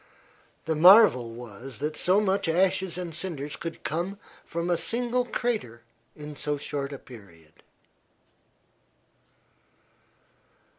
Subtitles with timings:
[0.65, 5.83] The marvel was that so much ashes and cinders could come from a single crater
[6.15, 7.61] in so short a period.